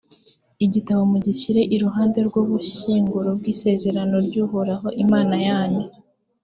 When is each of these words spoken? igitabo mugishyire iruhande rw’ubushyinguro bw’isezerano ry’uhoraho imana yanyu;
igitabo 0.65 1.01
mugishyire 1.11 1.61
iruhande 1.75 2.19
rw’ubushyinguro 2.27 3.29
bw’isezerano 3.39 4.15
ry’uhoraho 4.27 4.87
imana 5.03 5.35
yanyu; 5.47 5.83